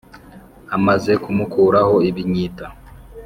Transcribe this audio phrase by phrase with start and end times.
[0.75, 2.65] Amaze kumukuraho ibinyita